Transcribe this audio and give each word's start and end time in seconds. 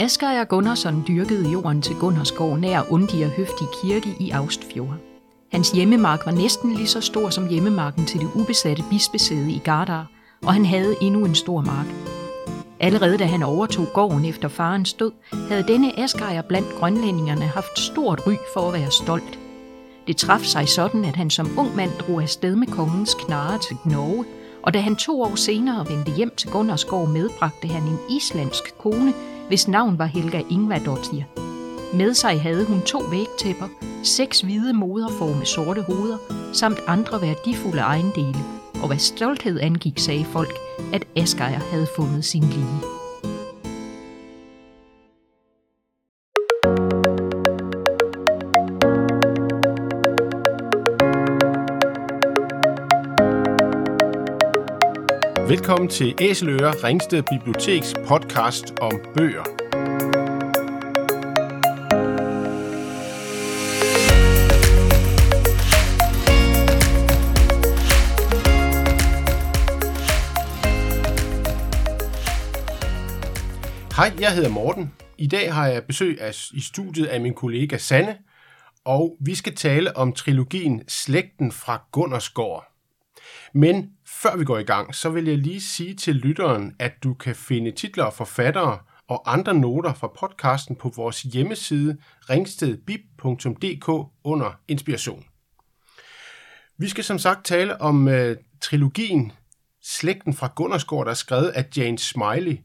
Asger 0.00 0.44
Gunnarsson 0.44 1.04
dyrkede 1.08 1.50
jorden 1.50 1.82
til 1.82 1.96
Gunnarsgård 1.96 2.58
nær 2.58 2.82
Undier 2.90 3.28
Høftig 3.28 3.66
Kirke 3.82 4.16
i 4.20 4.30
Austfjord. 4.30 4.96
Hans 5.52 5.70
hjemmemark 5.70 6.26
var 6.26 6.32
næsten 6.32 6.72
lige 6.74 6.86
så 6.86 7.00
stor 7.00 7.30
som 7.30 7.48
hjemmemarken 7.48 8.06
til 8.06 8.20
det 8.20 8.30
ubesatte 8.34 8.84
bispesæde 8.90 9.52
i 9.52 9.58
Gardar, 9.64 10.10
og 10.42 10.52
han 10.52 10.64
havde 10.64 10.96
endnu 11.00 11.24
en 11.24 11.34
stor 11.34 11.60
mark. 11.60 11.86
Allerede 12.80 13.18
da 13.18 13.24
han 13.24 13.42
overtog 13.42 13.86
gården 13.94 14.24
efter 14.24 14.48
farens 14.48 14.92
død, 14.92 15.12
havde 15.48 15.64
denne 15.68 15.98
Asgeir 15.98 16.42
blandt 16.42 16.74
grønlændingerne 16.78 17.44
haft 17.44 17.78
stort 17.78 18.26
ry 18.26 18.34
for 18.54 18.60
at 18.60 18.80
være 18.80 18.90
stolt. 18.90 19.38
Det 20.06 20.16
traf 20.16 20.40
sig 20.40 20.68
sådan, 20.68 21.04
at 21.04 21.16
han 21.16 21.30
som 21.30 21.58
ung 21.58 21.76
mand 21.76 21.90
drog 21.90 22.22
afsted 22.22 22.56
med 22.56 22.66
kongens 22.66 23.14
knare 23.14 23.58
til 23.58 23.76
Norge, 23.84 24.24
og 24.62 24.74
da 24.74 24.80
han 24.80 24.96
to 24.96 25.22
år 25.22 25.34
senere 25.34 25.86
vendte 25.88 26.12
hjem 26.12 26.30
til 26.36 26.50
Gunnarsgård, 26.50 27.08
medbragte 27.08 27.68
han 27.68 27.82
en 27.82 27.98
islandsk 28.10 28.78
kone, 28.78 29.12
hvis 29.50 29.68
navn 29.68 29.98
var 29.98 30.04
Helga 30.04 30.42
Ingvardottir. 30.50 31.22
Med 31.96 32.14
sig 32.14 32.40
havde 32.40 32.64
hun 32.64 32.80
to 32.80 32.98
vægtæpper, 32.98 33.68
seks 34.02 34.40
hvide 34.40 34.72
moderfor 34.72 35.34
med 35.34 35.46
sorte 35.46 35.82
hoveder, 35.82 36.18
samt 36.52 36.78
andre 36.86 37.22
værdifulde 37.22 37.78
ejendele, 37.78 38.38
og 38.82 38.86
hvad 38.86 38.98
stolthed 38.98 39.60
angik, 39.60 39.98
sagde 39.98 40.24
folk, 40.24 40.52
at 40.92 41.06
Asgeir 41.16 41.58
havde 41.70 41.86
fundet 41.96 42.24
sin 42.24 42.42
lige. 42.42 42.99
Velkommen 55.50 55.88
til 55.88 56.14
Æseløre 56.20 56.70
Ringsted 56.70 57.22
Biblioteks 57.22 57.94
podcast 58.06 58.78
om 58.80 58.92
bøger. 59.14 59.42
Hej, 73.96 74.12
jeg 74.20 74.34
hedder 74.34 74.50
Morten. 74.50 74.94
I 75.18 75.26
dag 75.26 75.54
har 75.54 75.66
jeg 75.66 75.84
besøg 75.84 76.20
af, 76.20 76.34
i 76.52 76.60
studiet 76.60 77.06
af 77.06 77.20
min 77.20 77.34
kollega 77.34 77.76
Sanne, 77.76 78.16
og 78.84 79.16
vi 79.20 79.34
skal 79.34 79.54
tale 79.56 79.96
om 79.96 80.12
trilogien 80.12 80.82
Slægten 80.88 81.52
fra 81.52 81.82
Gunnarsgård. 81.92 82.69
Men 83.54 83.90
før 84.06 84.36
vi 84.36 84.44
går 84.44 84.58
i 84.58 84.62
gang, 84.62 84.94
så 84.94 85.10
vil 85.10 85.24
jeg 85.24 85.38
lige 85.38 85.60
sige 85.60 85.94
til 85.94 86.16
lytteren, 86.16 86.76
at 86.78 86.92
du 87.04 87.14
kan 87.14 87.34
finde 87.34 87.70
titler 87.70 88.04
og 88.04 88.14
forfattere 88.14 88.78
og 89.08 89.32
andre 89.32 89.54
noter 89.54 89.92
fra 89.92 90.12
podcasten 90.18 90.76
på 90.76 90.92
vores 90.96 91.22
hjemmeside 91.22 91.96
ringstedbib.dk 92.30 93.88
under 94.24 94.60
inspiration. 94.68 95.24
Vi 96.78 96.88
skal 96.88 97.04
som 97.04 97.18
sagt 97.18 97.44
tale 97.44 97.80
om 97.80 98.06
uh, 98.06 98.32
trilogien 98.60 99.32
Slægten 99.82 100.34
fra 100.34 100.52
Gunnarsgård, 100.56 101.04
der 101.06 101.10
er 101.10 101.14
skrevet 101.14 101.48
af 101.48 101.68
Jane 101.76 101.98
Smiley. 101.98 102.58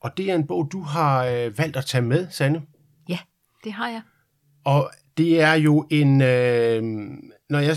Og 0.00 0.16
det 0.16 0.30
er 0.30 0.34
en 0.34 0.46
bog, 0.46 0.68
du 0.72 0.82
har 0.82 1.26
uh, 1.26 1.58
valgt 1.58 1.76
at 1.76 1.86
tage 1.86 2.02
med, 2.02 2.26
Sanne. 2.30 2.62
Ja, 3.08 3.18
det 3.64 3.72
har 3.72 3.88
jeg. 3.88 4.02
Og 4.64 4.90
det 5.16 5.40
er 5.40 5.54
jo 5.54 5.86
en, 5.90 6.22
øh, 6.22 6.82
når 7.52 7.58
jeg, 7.58 7.76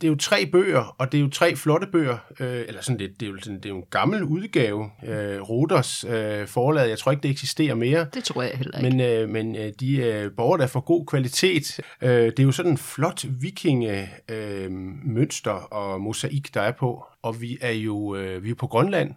det 0.00 0.04
er 0.04 0.08
jo 0.08 0.16
tre 0.16 0.46
bøger, 0.46 0.94
og 0.98 1.12
det 1.12 1.18
er 1.18 1.22
jo 1.22 1.28
tre 1.28 1.56
flotte 1.56 1.86
bøger, 1.92 2.18
øh, 2.40 2.64
eller 2.68 2.82
sådan 2.82 2.98
det, 2.98 3.20
det, 3.20 3.26
er 3.26 3.30
jo, 3.30 3.38
sådan, 3.40 3.56
det 3.56 3.66
er 3.66 3.68
jo 3.68 3.76
en 3.76 3.84
gammel 3.90 4.22
udgave, 4.22 4.90
øh, 5.06 5.40
Roders 5.40 6.04
øh, 6.04 6.46
forlag, 6.46 6.88
jeg 6.88 6.98
tror 6.98 7.12
ikke, 7.12 7.22
det 7.22 7.30
eksisterer 7.30 7.74
mere. 7.74 8.06
Det 8.14 8.24
tror 8.24 8.42
jeg 8.42 8.52
heller 8.54 8.78
ikke. 8.78 8.96
Men, 8.96 9.00
øh, 9.00 9.28
men 9.28 9.56
øh, 9.56 9.72
de 9.80 9.96
øh, 9.96 10.30
borger 10.36 10.56
der 10.56 10.66
for 10.66 10.80
god 10.80 11.06
kvalitet. 11.06 11.80
Øh, 12.02 12.10
det 12.10 12.38
er 12.38 12.42
jo 12.42 12.52
sådan 12.52 12.70
en 12.70 12.78
flot 12.78 13.24
vikinge 13.40 14.08
øh, 14.28 14.70
mønster 15.04 15.50
og 15.50 16.00
mosaik, 16.00 16.54
der 16.54 16.60
er 16.60 16.72
på, 16.72 17.04
og 17.22 17.40
vi 17.40 17.58
er 17.60 17.72
jo 17.72 18.16
øh, 18.16 18.44
vi 18.44 18.50
er 18.50 18.54
på 18.54 18.66
Grønland, 18.66 19.14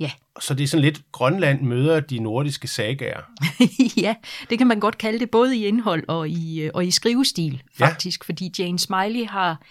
Ja. 0.00 0.10
så 0.40 0.54
det 0.54 0.64
er 0.64 0.68
sådan 0.68 0.84
lidt, 0.84 1.02
Grønland 1.12 1.62
møder 1.62 2.00
de 2.00 2.18
nordiske 2.18 2.68
sagaer. 2.68 3.20
ja, 4.04 4.14
det 4.50 4.58
kan 4.58 4.66
man 4.66 4.80
godt 4.80 4.98
kalde 4.98 5.18
det, 5.18 5.30
både 5.30 5.56
i 5.56 5.66
indhold 5.66 6.04
og 6.08 6.28
i, 6.28 6.60
øh, 6.60 6.70
og 6.74 6.86
i 6.86 6.90
skrivestil, 6.90 7.62
Ja. 7.80 7.86
faktisk, 7.86 8.24
fordi 8.24 8.52
Jane 8.58 8.78
Smiley 8.78 9.26
har, 9.26 9.62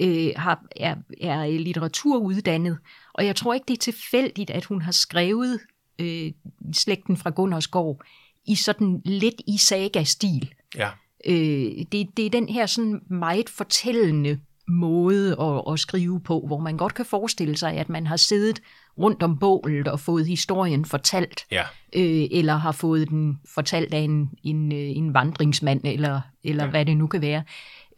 øh, 0.00 0.30
har, 0.36 0.64
er, 0.76 0.94
er 1.20 1.46
litteraturuddannet, 1.58 2.78
og 3.14 3.26
jeg 3.26 3.36
tror 3.36 3.54
ikke, 3.54 3.64
det 3.68 3.74
er 3.74 3.78
tilfældigt, 3.92 4.50
at 4.50 4.64
hun 4.64 4.82
har 4.82 4.92
skrevet 4.92 5.60
øh, 5.98 6.32
slægten 6.72 7.16
fra 7.16 7.30
Gunnarsgård 7.30 8.00
i 8.46 8.54
sådan 8.54 9.02
lidt 9.04 9.42
i 9.46 9.58
saga-stil. 9.58 10.54
Ja, 10.76 10.88
Øh, 11.28 11.84
det, 11.92 12.06
det 12.16 12.26
er 12.26 12.30
den 12.30 12.48
her 12.48 12.66
sådan 12.66 13.00
meget 13.10 13.48
fortællende 13.48 14.40
måde 14.68 15.36
at, 15.40 15.72
at 15.72 15.78
skrive 15.80 16.20
på, 16.20 16.44
hvor 16.46 16.58
man 16.60 16.76
godt 16.76 16.94
kan 16.94 17.04
forestille 17.04 17.56
sig, 17.56 17.72
at 17.72 17.88
man 17.88 18.06
har 18.06 18.16
siddet 18.16 18.60
rundt 18.98 19.22
om 19.22 19.38
bålet 19.38 19.88
og 19.88 20.00
fået 20.00 20.26
historien 20.26 20.84
fortalt, 20.84 21.46
ja, 21.50 21.62
øh, 21.96 22.28
eller 22.30 22.56
har 22.56 22.72
fået 22.72 23.08
den 23.08 23.38
fortalt 23.54 23.94
af 23.94 23.98
en, 23.98 24.30
en, 24.42 24.72
øh, 24.72 24.78
en 24.96 25.14
vandringsmand, 25.14 25.80
eller, 25.84 26.20
eller 26.44 26.62
Ja. 26.62 26.66
ja. 26.66 26.70
hvad 26.70 26.84
det 26.86 26.96
nu 26.96 27.06
kan 27.06 27.20
være. 27.20 27.42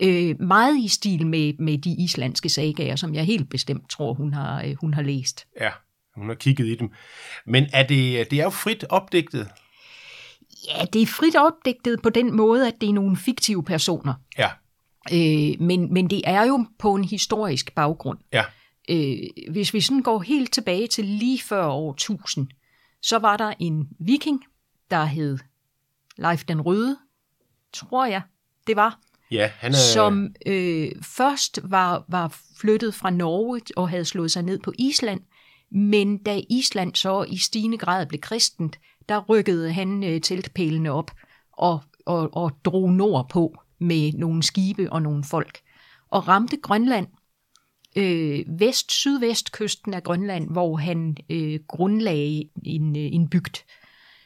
Øh, 0.00 0.40
meget 0.40 0.78
i 0.78 0.88
stil 0.88 1.26
med, 1.26 1.52
med 1.58 1.78
de 1.78 1.90
islandske 1.98 2.48
sagaer, 2.48 2.96
som 2.96 3.14
jeg 3.14 3.24
helt 3.24 3.50
bestemt 3.50 3.90
tror, 3.90 4.14
hun 4.14 4.32
har, 4.34 4.62
øh, 4.62 4.74
hun 4.80 4.94
har 4.94 5.02
læst. 5.02 5.46
ja. 5.60 5.70
Hun 6.16 6.28
har 6.28 6.34
kigget 6.34 6.66
i 6.66 6.74
dem. 6.74 6.90
Men 7.46 7.66
er 7.72 7.82
det, 7.86 8.30
det 8.30 8.38
er 8.40 8.44
jo 8.44 8.50
frit 8.50 8.84
opdigtet. 8.90 9.48
Ja, 10.68 10.84
det 10.92 11.02
er 11.02 11.06
frit 11.06 11.36
opdigtet 11.36 12.02
på 12.02 12.10
den 12.10 12.36
måde, 12.36 12.68
at 12.68 12.74
det 12.80 12.88
er 12.88 12.92
nogle 12.92 13.16
fiktive 13.16 13.62
personer. 13.64 14.14
Ja, 14.38 14.48
Øh, 15.12 15.60
men, 15.60 15.92
men 15.94 16.10
det 16.10 16.22
er 16.24 16.44
jo 16.46 16.66
på 16.78 16.94
en 16.94 17.04
historisk 17.04 17.74
baggrund. 17.74 18.18
ja, 18.32 18.44
Øh, 18.88 19.16
hvis 19.50 19.74
vi 19.74 19.80
sådan 19.80 20.02
går 20.02 20.20
helt 20.22 20.52
tilbage 20.52 20.86
til 20.86 21.04
lige 21.04 21.42
før 21.42 21.66
år 21.66 21.92
1000, 21.92 22.48
så 23.02 23.18
var 23.18 23.36
der 23.36 23.52
en 23.58 23.88
viking, 24.00 24.44
der 24.90 25.04
hed 25.04 25.38
Leif 26.16 26.44
den 26.44 26.60
Røde, 26.60 26.98
tror 27.72 28.06
jeg, 28.06 28.22
det 28.66 28.76
var, 28.76 29.00
ja. 29.30 29.50
Han 29.54 29.70
er, 29.70 29.76
som 29.94 30.34
øh, 30.46 30.90
først 31.02 31.60
var, 31.62 32.04
var 32.08 32.38
flyttet 32.60 32.94
fra 32.94 33.10
Norge 33.10 33.60
og 33.76 33.88
havde 33.88 34.04
slået 34.04 34.30
sig 34.30 34.42
ned 34.42 34.58
på 34.58 34.72
Island, 34.78 35.20
men 35.70 36.18
da 36.18 36.40
Island 36.50 36.94
så 36.94 37.22
i 37.28 37.36
stigende 37.36 37.78
grad 37.78 38.06
blev 38.06 38.20
kristent, 38.20 38.78
der 39.08 39.20
rykkede 39.20 39.72
han 39.72 40.04
øh, 40.04 40.20
teltpælene 40.20 40.92
op 40.92 41.10
og, 41.52 41.80
og, 42.06 42.28
og 42.36 42.52
drog 42.64 42.92
nordpå 42.92 43.54
med 43.78 44.12
nogle 44.12 44.42
skibe 44.42 44.92
og 44.92 45.02
nogle 45.02 45.24
folk, 45.24 45.58
og 46.10 46.28
ramte 46.28 46.56
Grønland, 46.56 47.06
øh, 47.96 48.44
vest 48.48 48.92
sydvestkysten 48.92 49.94
af 49.94 50.02
Grønland, 50.02 50.50
hvor 50.50 50.76
han 50.76 51.16
øh, 51.30 51.60
grundlagde 51.68 52.48
en, 52.64 52.96
øh, 52.96 53.12
en 53.12 53.28
bygd. 53.28 53.56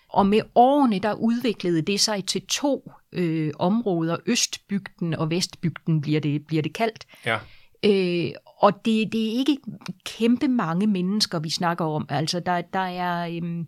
Og 0.08 0.26
med 0.26 0.40
årene, 0.54 0.98
der 0.98 1.12
udviklede 1.14 1.82
det 1.82 2.00
sig 2.00 2.24
til 2.24 2.46
to 2.46 2.92
øh, 3.12 3.52
områder, 3.58 4.16
Østbygden 4.26 5.14
og 5.14 5.30
Vestbygden 5.30 6.00
bliver 6.00 6.20
det, 6.20 6.46
bliver 6.46 6.62
det 6.62 6.72
kaldt. 6.72 7.06
ja, 7.26 7.38
Øh, 7.84 8.30
og 8.58 8.84
det, 8.84 9.12
det 9.12 9.28
er 9.28 9.38
ikke 9.38 9.56
kæmpe 10.04 10.48
mange 10.48 10.86
mennesker, 10.86 11.38
vi 11.38 11.50
snakker 11.50 11.84
om. 11.84 12.06
Altså, 12.08 12.40
der, 12.40 12.60
der, 12.60 12.78
er, 12.78 13.28
øhm, 13.36 13.66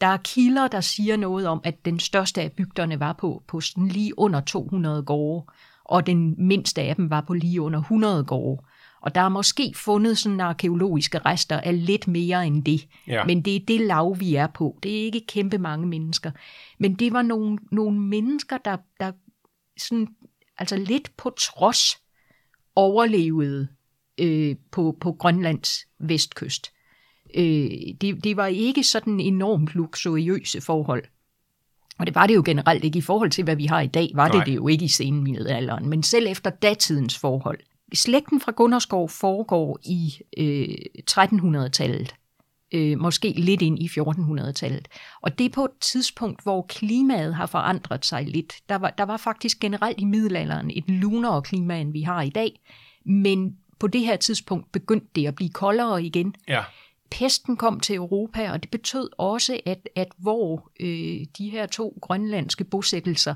der 0.00 0.06
er 0.06 0.16
kilder, 0.16 0.68
der 0.68 0.80
siger 0.80 1.16
noget 1.16 1.46
om, 1.46 1.60
at 1.64 1.84
den 1.84 2.00
største 2.00 2.42
af 2.42 2.52
bygderne 2.52 3.00
var 3.00 3.12
på, 3.12 3.42
på 3.48 3.60
sådan 3.60 3.88
lige 3.88 4.18
under 4.18 4.40
200 4.40 5.02
gårde, 5.02 5.46
og 5.84 6.06
den 6.06 6.34
mindste 6.38 6.82
af 6.82 6.96
dem 6.96 7.10
var 7.10 7.20
på 7.20 7.34
lige 7.34 7.60
under 7.60 7.80
100 7.80 8.24
gårde. 8.24 8.62
Og 9.04 9.14
der 9.14 9.20
er 9.20 9.28
måske 9.28 9.72
fundet 9.76 10.18
sådan 10.18 10.40
arkeologiske 10.40 11.18
rester 11.18 11.60
af 11.60 11.86
lidt 11.86 12.08
mere 12.08 12.46
end 12.46 12.64
det. 12.64 12.88
Ja. 13.06 13.24
Men 13.24 13.42
det 13.42 13.56
er 13.56 13.60
det 13.60 13.80
lav, 13.80 14.20
vi 14.20 14.34
er 14.34 14.46
på. 14.46 14.78
Det 14.82 14.90
er 15.00 15.04
ikke 15.04 15.26
kæmpe 15.26 15.58
mange 15.58 15.86
mennesker. 15.86 16.30
Men 16.78 16.94
det 16.94 17.12
var 17.12 17.22
nogle, 17.22 17.58
nogle 17.72 18.00
mennesker, 18.00 18.58
der, 18.58 18.76
der 19.00 19.12
sådan, 19.78 20.08
altså 20.58 20.76
lidt 20.76 21.16
på 21.16 21.30
trods 21.30 21.96
overlevede 22.76 23.68
øh, 24.20 24.56
på, 24.70 24.96
på 25.00 25.12
Grønlands 25.12 25.86
vestkyst. 25.98 26.72
Øh, 27.34 27.70
det, 28.00 28.24
det 28.24 28.36
var 28.36 28.46
ikke 28.46 28.84
sådan 28.84 29.20
enormt 29.20 29.74
luksuriøse 29.74 30.60
forhold. 30.60 31.04
Og 31.98 32.06
det 32.06 32.14
var 32.14 32.26
det 32.26 32.34
jo 32.34 32.42
generelt 32.46 32.84
ikke 32.84 32.98
i 32.98 33.02
forhold 33.02 33.30
til, 33.30 33.44
hvad 33.44 33.56
vi 33.56 33.66
har 33.66 33.80
i 33.80 33.86
dag, 33.86 34.10
var 34.14 34.28
Nej. 34.28 34.38
det 34.38 34.46
det 34.46 34.54
jo 34.54 34.68
ikke 34.68 34.84
i 34.84 34.88
senmiddelalderen, 34.88 35.88
men 35.88 36.02
selv 36.02 36.26
efter 36.28 36.50
datidens 36.50 37.18
forhold. 37.18 37.58
Slægten 37.94 38.40
fra 38.40 38.52
Gunnarsgård 38.52 39.08
foregår 39.08 39.78
i 39.82 40.14
øh, 40.36 40.76
1300-tallet, 41.10 42.14
øh, 42.74 42.98
måske 42.98 43.28
lidt 43.28 43.62
ind 43.62 43.78
i 43.78 43.86
1400-tallet. 43.86 44.88
Og 45.22 45.38
det 45.38 45.44
er 45.44 45.50
på 45.50 45.64
et 45.64 45.78
tidspunkt, 45.80 46.42
hvor 46.42 46.66
klimaet 46.68 47.34
har 47.34 47.46
forandret 47.46 48.04
sig 48.04 48.24
lidt. 48.24 48.54
Der 48.68 48.74
var, 48.74 48.90
der 48.90 49.04
var 49.04 49.16
faktisk 49.16 49.60
generelt 49.60 50.00
i 50.00 50.04
middelalderen 50.04 50.70
et 50.70 50.84
lunere 50.88 51.42
klima, 51.42 51.80
end 51.80 51.92
vi 51.92 52.02
har 52.02 52.22
i 52.22 52.30
dag, 52.30 52.60
men 53.04 53.56
på 53.78 53.86
det 53.86 54.00
her 54.00 54.16
tidspunkt 54.16 54.72
begyndte 54.72 55.06
det 55.14 55.26
at 55.26 55.34
blive 55.34 55.50
koldere 55.50 56.04
igen. 56.04 56.34
ja, 56.48 56.64
pesten 57.10 57.56
kom 57.56 57.80
til 57.80 57.96
Europa, 57.96 58.52
og 58.52 58.62
det 58.62 58.70
betød 58.70 59.08
også, 59.18 59.60
at, 59.66 59.88
at 59.96 60.08
hvor 60.18 60.70
øh, 60.80 61.26
de 61.38 61.50
her 61.50 61.66
to 61.66 61.98
grønlandske 62.00 62.64
bosættelser 62.64 63.34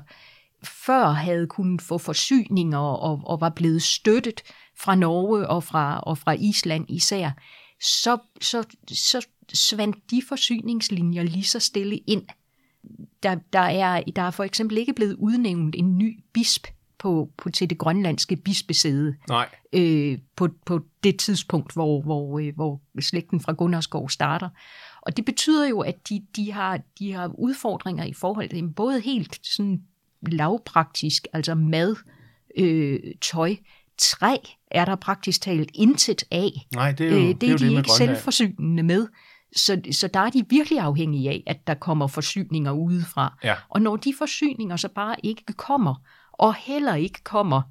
før 0.63 1.09
havde 1.09 1.47
kunnet 1.47 1.81
få 1.81 1.97
forsyninger 1.97 2.77
og, 2.77 3.21
og 3.23 3.41
var 3.41 3.49
blevet 3.49 3.81
støttet 3.81 4.41
fra 4.77 4.95
Norge 4.95 5.47
og 5.47 5.63
fra, 5.63 5.99
og 5.99 6.17
fra 6.17 6.31
Island 6.31 6.85
især, 6.89 7.31
så, 7.81 8.17
så, 8.41 8.67
så 8.91 9.27
svandt 9.53 10.11
de 10.11 10.21
forsyningslinjer 10.27 11.23
lige 11.23 11.43
så 11.43 11.59
stille 11.59 11.97
ind. 11.97 12.23
Der, 13.23 13.35
der, 13.53 13.59
er, 13.59 14.03
der 14.15 14.21
er 14.21 14.31
for 14.31 14.43
eksempel 14.43 14.77
ikke 14.77 14.93
blevet 14.93 15.13
udnævnt 15.13 15.75
en 15.75 15.97
ny 15.97 16.19
bisp 16.33 16.67
på, 16.99 17.29
på 17.37 17.49
til 17.49 17.69
det 17.69 17.77
grønlandske 17.77 18.35
bispesæde. 18.35 19.15
Nej. 19.29 19.49
Øh, 19.73 20.17
på, 20.35 20.49
på 20.65 20.79
det 21.03 21.19
tidspunkt, 21.19 21.73
hvor, 21.73 22.01
hvor, 22.01 22.39
øh, 22.39 22.55
hvor 22.55 22.81
slægten 22.99 23.41
fra 23.41 23.53
Gunnerskov 23.53 24.09
starter. 24.09 24.49
Og 25.01 25.17
det 25.17 25.25
betyder 25.25 25.67
jo, 25.67 25.79
at 25.79 26.09
de, 26.09 26.25
de, 26.35 26.51
har, 26.51 26.79
de 26.99 27.13
har 27.13 27.31
udfordringer 27.37 28.05
i 28.05 28.13
forhold 28.13 28.49
til 28.49 28.69
både 28.73 29.01
helt 29.01 29.39
sådan 29.43 29.83
lavpraktisk, 30.21 31.27
altså 31.33 31.55
mad, 31.55 31.95
øh, 32.57 32.99
tøj, 33.21 33.55
træ 33.97 34.35
er 34.71 34.85
der 34.85 34.95
praktisk 34.95 35.41
talt 35.41 35.71
intet 35.73 36.23
af. 36.31 36.51
Nej, 36.73 36.91
det 36.91 37.07
er 37.07 37.11
jo 37.11 37.17
øh, 37.17 37.21
det, 37.21 37.29
er 37.29 37.33
det 37.33 37.47
er 37.47 37.51
jo 37.51 37.57
de 37.57 37.65
det 37.65 37.77
ikke 37.77 37.91
selvforsynende 37.91 38.83
med. 38.83 39.07
Så, 39.55 39.81
så 39.91 40.07
der 40.07 40.19
er 40.19 40.29
de 40.29 40.45
virkelig 40.49 40.79
afhængige 40.79 41.29
af, 41.29 41.43
at 41.47 41.67
der 41.67 41.73
kommer 41.73 42.07
forsyninger 42.07 42.71
udefra. 42.71 43.37
Ja. 43.43 43.55
Og 43.69 43.81
når 43.81 43.95
de 43.95 44.13
forsyninger 44.17 44.75
så 44.75 44.89
bare 44.95 45.15
ikke 45.23 45.53
kommer, 45.53 45.95
og 46.33 46.55
heller 46.55 46.95
ikke 46.95 47.23
kommer 47.23 47.61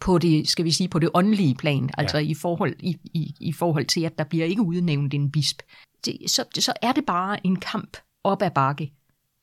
på 0.00 0.18
det, 0.18 0.48
skal 0.48 0.64
vi 0.64 0.70
sige, 0.70 0.88
på 0.88 0.98
det 0.98 1.10
åndelige 1.14 1.54
plan, 1.54 1.90
altså 1.98 2.18
i, 2.18 2.34
forhold, 2.34 2.74
i, 2.80 2.96
i, 3.04 3.34
i 3.40 3.52
forhold 3.52 3.86
til, 3.86 4.04
at 4.04 4.18
der 4.18 4.24
bliver 4.24 4.46
ikke 4.46 4.62
udnævnt 4.62 5.14
en 5.14 5.30
bisp, 5.30 5.62
det, 6.04 6.18
så, 6.26 6.44
så 6.58 6.72
er 6.82 6.92
det 6.92 7.06
bare 7.06 7.46
en 7.46 7.56
kamp 7.56 7.96
op 8.24 8.42
ad 8.42 8.50
bakke 8.50 8.92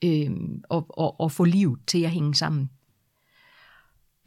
øh, 0.04 0.32
og, 0.70 0.86
og, 0.90 1.20
og 1.20 1.32
få 1.32 1.44
livet 1.44 1.80
til 1.88 2.04
at 2.04 2.12
hænge 2.12 2.36
sammen. 2.36 2.70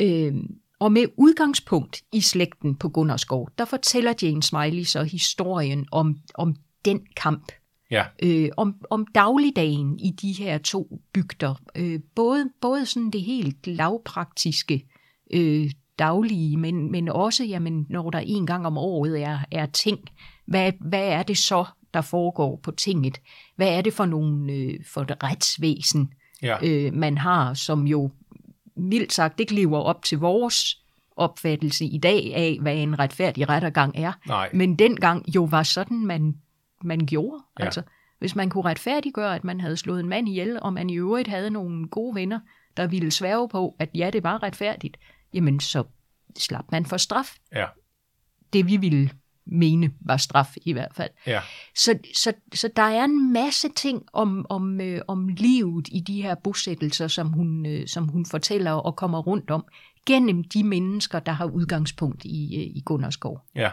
Øh, 0.00 0.34
og 0.80 0.92
med 0.92 1.06
udgangspunkt 1.16 2.02
i 2.12 2.20
slægten 2.20 2.76
på 2.76 2.88
Gunnerskov, 2.88 3.50
der 3.58 3.64
fortæller 3.64 4.14
Jane 4.22 4.42
Smiley 4.42 4.84
så 4.84 5.02
historien 5.02 5.86
om, 5.92 6.18
om 6.34 6.56
den 6.84 7.06
kamp, 7.16 7.52
Ja, 7.90 8.04
øh, 8.22 8.48
om, 8.56 8.74
om 8.90 9.06
dagligdagen 9.06 9.98
i 9.98 10.10
de 10.10 10.32
her 10.32 10.58
to 10.58 11.00
bygder. 11.12 11.54
Øh, 11.76 12.00
både, 12.14 12.50
både 12.60 12.86
sådan 12.86 13.10
det 13.10 13.22
helt 13.22 13.66
lavpraktiske 13.66 14.86
øh, 15.30 15.70
daglige, 15.98 16.56
men, 16.56 16.90
men 16.90 17.08
også, 17.08 17.44
jamen, 17.44 17.86
når 17.88 18.10
der 18.10 18.18
en 18.18 18.46
gang 18.46 18.66
om 18.66 18.78
året 18.78 19.22
er, 19.22 19.38
er 19.50 19.66
ting, 19.66 19.98
hvad, 20.46 20.72
hvad 20.80 21.08
er 21.08 21.22
det 21.22 21.38
så, 21.38 21.64
der 21.98 22.02
foregår 22.02 22.60
på 22.62 22.70
tinget? 22.70 23.20
Hvad 23.56 23.68
er 23.68 23.80
det 23.80 23.92
for 23.92 24.06
nogle 24.06 24.52
øh, 24.52 24.84
for 24.86 25.00
et 25.00 25.16
retsvæsen, 25.22 26.12
ja. 26.42 26.56
øh, 26.62 26.94
man 26.94 27.18
har, 27.18 27.54
som 27.54 27.86
jo 27.86 28.10
mildt 28.76 29.12
sagt 29.12 29.40
ikke 29.40 29.54
lever 29.54 29.78
op 29.78 30.02
til 30.02 30.18
vores 30.18 30.82
opfattelse 31.16 31.84
i 31.84 31.98
dag 31.98 32.32
af, 32.34 32.58
hvad 32.60 32.76
en 32.76 32.98
retfærdig 32.98 33.48
rettergang 33.48 33.92
er. 33.96 34.12
Nej. 34.26 34.50
Men 34.52 34.76
dengang 34.76 35.34
jo 35.34 35.44
var 35.44 35.62
sådan, 35.62 36.06
man, 36.06 36.34
man 36.82 37.06
gjorde. 37.06 37.42
Ja. 37.58 37.64
Altså, 37.64 37.82
hvis 38.18 38.36
man 38.36 38.50
kunne 38.50 38.64
retfærdiggøre, 38.64 39.34
at 39.34 39.44
man 39.44 39.60
havde 39.60 39.76
slået 39.76 40.00
en 40.00 40.08
mand 40.08 40.28
ihjel, 40.28 40.58
og 40.62 40.72
man 40.72 40.90
i 40.90 40.96
øvrigt 40.98 41.28
havde 41.28 41.50
nogle 41.50 41.88
gode 41.88 42.14
venner, 42.14 42.40
der 42.76 42.86
ville 42.86 43.10
sværge 43.10 43.48
på, 43.48 43.76
at 43.78 43.90
ja, 43.94 44.10
det 44.10 44.22
var 44.22 44.42
retfærdigt, 44.42 44.96
jamen 45.34 45.60
så 45.60 45.84
slap 46.38 46.64
man 46.72 46.86
for 46.86 46.96
straf. 46.96 47.36
Ja, 47.54 47.66
Det 48.52 48.66
vi 48.66 48.76
ville 48.76 49.10
mene 49.48 49.90
var 50.00 50.16
straf 50.16 50.56
i 50.62 50.72
hvert 50.72 50.94
fald. 50.94 51.10
ja. 51.26 51.40
Så, 51.74 51.98
så, 52.14 52.32
så 52.54 52.70
der 52.76 52.82
er 52.82 53.04
en 53.04 53.32
masse 53.32 53.68
ting 53.76 54.02
om, 54.12 54.46
om, 54.48 54.80
øh, 54.80 55.00
om 55.08 55.28
livet 55.28 55.88
i 55.92 56.00
de 56.00 56.22
her 56.22 56.34
bosættelser, 56.44 57.08
som 57.08 57.28
hun, 57.28 57.66
øh, 57.66 57.86
som 57.86 58.08
hun 58.08 58.26
fortæller 58.26 58.72
og 58.72 58.96
kommer 58.96 59.18
rundt 59.18 59.50
om, 59.50 59.64
gennem 60.06 60.44
de 60.44 60.64
mennesker, 60.64 61.18
der 61.18 61.32
har 61.32 61.46
udgangspunkt 61.46 62.24
i, 62.24 62.56
øh, 62.56 62.76
i 62.76 62.82
Gunnerskov. 62.86 63.40
Ja. 63.54 63.70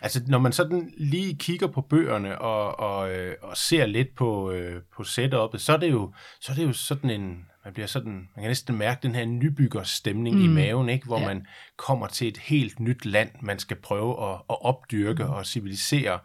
Altså, 0.00 0.22
når 0.26 0.38
man 0.38 0.52
sådan 0.52 0.92
lige 0.96 1.34
kigger 1.34 1.66
på 1.66 1.80
bøgerne 1.80 2.38
og, 2.38 2.80
og, 2.80 3.12
øh, 3.12 3.34
og 3.42 3.56
ser 3.56 3.86
lidt 3.86 4.08
på, 4.16 4.50
øh, 4.50 4.82
på 4.96 5.02
setup'et, 5.02 5.58
så 5.58 5.72
er, 5.72 5.76
det 5.76 5.90
jo, 5.90 6.12
så 6.40 6.52
er 6.52 6.56
det 6.56 6.64
jo 6.64 6.72
sådan 6.72 7.10
en, 7.10 7.46
man 7.64 7.74
bliver 7.74 7.86
sådan, 7.86 8.12
man 8.12 8.42
kan 8.42 8.48
næsten 8.48 8.76
mærke 8.76 9.00
den 9.02 9.14
her 9.14 9.24
nybyggerstemning 9.24 10.36
mm. 10.36 10.44
i 10.44 10.48
maven, 10.48 10.88
ikke? 10.88 11.06
hvor 11.06 11.16
ja. 11.18 11.22
Ja. 11.22 11.34
man 11.34 11.46
kommer 11.76 12.06
til 12.06 12.28
et 12.28 12.38
helt 12.38 12.80
nyt 12.80 13.04
land, 13.04 13.30
man 13.42 13.58
skal 13.58 13.76
prøve 13.76 14.30
at, 14.30 14.34
at 14.50 14.64
opdyrke 14.64 15.24
mm. 15.24 15.30
og 15.30 15.46
civilisere. 15.46 16.18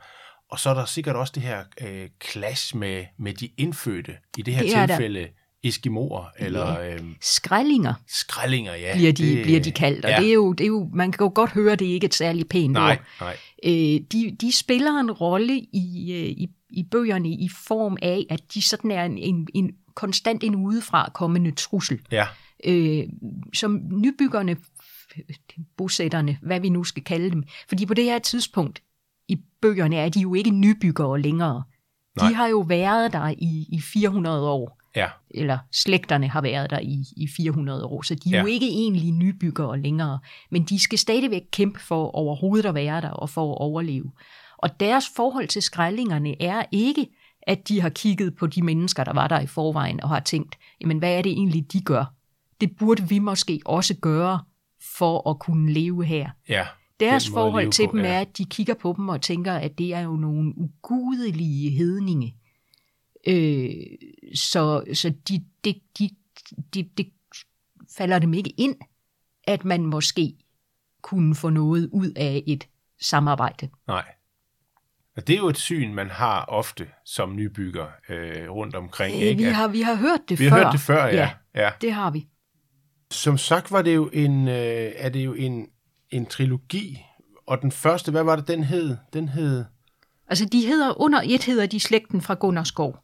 Og 0.51 0.59
så 0.59 0.69
er 0.69 0.73
der 0.73 0.85
sikkert 0.85 1.15
også 1.15 1.33
det 1.35 1.43
her 1.43 1.63
øh, 1.81 2.09
clash 2.31 2.75
med, 2.77 3.05
med 3.17 3.33
de 3.33 3.49
indfødte, 3.57 4.17
i 4.37 4.41
det 4.41 4.53
her 4.55 4.61
Det 4.61 4.75
er 4.75 4.85
der. 4.85 4.87
tilfælde 4.87 5.27
eskimoer 5.63 6.25
eller 6.39 6.79
øh, 6.79 6.99
Skrællinger 7.21 7.93
skrællinger, 8.07 8.75
ja. 8.75 8.93
bliver 8.95 9.11
de, 9.13 9.41
bliver 9.43 9.59
de 9.59 9.71
kaldt, 9.71 10.05
og 10.05 10.11
ja. 10.11 10.15
ja. 10.15 10.21
det, 10.21 10.29
er 10.29 10.33
jo, 10.33 10.53
det 10.53 10.63
er 10.63 10.67
jo, 10.67 10.89
man 10.93 11.11
kan 11.11 11.25
jo 11.25 11.31
godt 11.35 11.51
høre, 11.51 11.75
det 11.75 11.87
er 11.89 11.93
ikke 11.93 12.05
et 12.05 12.13
særligt 12.13 12.49
pænt 12.49 12.73
Nej, 12.73 12.91
ord. 12.91 13.05
nej. 13.21 13.37
Øh, 13.63 14.01
de, 14.11 14.37
de 14.41 14.51
spiller 14.51 14.99
en 14.99 15.11
rolle 15.11 15.57
i, 15.57 16.13
øh, 16.13 16.29
i, 16.29 16.47
i 16.69 16.83
bøgerne 16.91 17.29
i 17.29 17.49
form 17.67 17.97
af, 18.01 18.25
at 18.29 18.41
de 18.53 18.61
sådan 18.61 18.91
er 18.91 19.05
en, 19.05 19.17
en, 19.17 19.47
en 19.53 19.71
konstant 19.97 20.43
en 20.43 20.55
udefra 20.55 21.09
kommende 21.13 21.51
trussel. 21.51 21.99
Ja, 22.11 22.25
øh, 22.65 23.03
som 23.53 23.79
nybyggerne, 23.91 24.55
bosætterne, 25.77 26.37
hvad 26.41 26.59
vi 26.59 26.69
nu 26.69 26.83
skal 26.83 27.03
kalde 27.03 27.31
dem. 27.31 27.43
Fordi 27.69 27.85
på 27.85 27.93
det 27.93 28.03
her 28.03 28.19
tidspunkt 28.19 28.81
i 29.27 29.37
bøgerne 29.61 29.95
er 29.95 30.09
de 30.09 30.19
jo 30.19 30.33
ikke 30.33 30.49
nybyggere 30.51 31.21
længere. 31.21 31.63
Nej. 32.21 32.29
De 32.29 32.35
har 32.35 32.47
jo 32.47 32.59
været 32.59 33.13
der 33.13 33.27
i, 33.37 33.65
i 33.71 33.81
400 33.81 34.49
år, 34.49 34.79
ja, 34.95 35.07
eller 35.31 35.57
slægterne 35.71 36.27
har 36.27 36.41
været 36.41 36.69
der 36.69 36.79
i, 36.79 37.03
i 37.17 37.27
400 37.37 37.85
år, 37.85 38.01
så 38.01 38.15
de 38.15 38.29
er 38.29 38.35
Ja. 38.37 38.41
jo 38.41 38.47
ikke 38.47 38.65
egentlig 38.67 39.11
nybyggere 39.11 39.79
længere. 39.79 40.19
Men 40.51 40.63
de 40.63 40.79
skal 40.79 40.97
stadigvæk 40.99 41.41
kæmpe 41.51 41.79
for 41.79 42.15
overhovedet 42.15 42.65
at 42.65 42.75
være 42.75 43.01
der 43.01 43.09
og 43.09 43.29
for 43.29 43.51
at 43.51 43.57
overleve. 43.57 44.11
Og 44.57 44.79
deres 44.79 45.05
forhold 45.15 45.47
til 45.47 45.61
skrællingerne 45.61 46.41
er 46.41 46.63
ikke, 46.71 47.07
at 47.47 47.67
de 47.67 47.81
har 47.81 47.89
kigget 47.89 48.35
på 48.35 48.47
de 48.47 48.61
mennesker, 48.61 49.03
der 49.03 49.13
var 49.13 49.27
der 49.27 49.39
i 49.39 49.47
forvejen, 49.47 50.03
og 50.03 50.09
har 50.09 50.19
tænkt, 50.19 50.57
jamen 50.81 50.97
hvad 50.97 51.17
er 51.17 51.21
det 51.21 51.31
egentlig, 51.31 51.73
de 51.73 51.81
gør? 51.81 52.05
Det 52.61 52.77
burde 52.77 53.09
vi 53.09 53.19
måske 53.19 53.61
også 53.65 53.95
gøre 54.01 54.39
for 54.97 55.29
at 55.29 55.39
kunne 55.39 55.73
leve 55.73 56.05
her. 56.05 56.29
ja. 56.49 56.65
Deres 56.99 57.29
forhold 57.29 57.71
til 57.71 57.85
på, 57.85 57.91
dem 57.91 58.05
ja. 58.05 58.13
er, 58.13 58.21
at 58.21 58.37
de 58.37 58.45
kigger 58.45 58.73
på 58.73 58.93
dem 58.97 59.09
og 59.09 59.21
tænker, 59.21 59.53
at 59.53 59.77
det 59.77 59.93
er 59.93 59.99
jo 59.99 60.15
nogle 60.15 60.53
ugudelige 60.57 61.69
hedninge. 61.69 62.35
Øh, 63.27 63.69
så 64.33 64.83
så 64.93 65.13
de, 65.29 65.43
de, 65.65 65.73
de, 65.99 66.09
de, 66.73 66.83
de 66.97 67.11
falder 67.97 68.19
dem 68.19 68.33
ikke 68.33 68.49
ind, 68.49 68.75
at 69.43 69.65
man 69.65 69.85
måske 69.85 70.33
kunne 71.01 71.35
få 71.35 71.49
noget 71.49 71.89
ud 71.93 72.11
af 72.15 72.43
et 72.47 72.67
samarbejde. 73.01 73.69
Nej. 73.87 74.05
Og 75.17 75.27
det 75.27 75.33
er 75.33 75.37
jo 75.37 75.49
et 75.49 75.57
syn, 75.57 75.93
man 75.93 76.09
har 76.09 76.45
ofte 76.45 76.87
som 77.05 77.35
nybygger 77.35 77.85
øh, 78.09 78.49
rundt 78.49 78.75
omkring. 78.75 79.15
Øh, 79.15 79.21
ikke? 79.21 79.43
vi, 79.43 79.49
har, 79.49 79.67
vi 79.67 79.81
har 79.81 79.95
hørt 79.95 80.19
det 80.29 80.39
vi 80.39 80.49
før. 80.49 80.55
har 80.55 80.63
hørt 80.63 80.73
det 80.73 80.79
før, 80.81 81.05
ja. 81.05 81.15
ja. 81.55 81.63
ja. 81.63 81.69
Det 81.81 81.93
har 81.93 82.11
vi. 82.11 82.27
Som 83.11 83.37
sagt 83.37 83.71
var 83.71 83.81
det 83.81 83.95
jo 83.95 84.09
en, 84.13 84.47
øh, 84.47 84.91
er 84.95 85.09
det 85.09 85.25
jo 85.25 85.33
en, 85.33 85.67
en 86.09 86.25
trilogi, 86.25 87.05
og 87.47 87.61
den 87.61 87.71
første, 87.71 88.11
hvad 88.11 88.23
var 88.23 88.35
det, 88.35 88.47
den 88.47 88.63
hed? 88.63 88.97
Den 89.13 89.29
hed, 89.29 89.65
Altså, 90.29 90.45
de 90.45 90.65
hedder, 90.65 91.01
under 91.01 91.21
et 91.25 91.43
hedder 91.43 91.65
de 91.65 91.79
slægten 91.79 92.21
fra 92.21 92.33
Gunnerskov, 92.33 92.97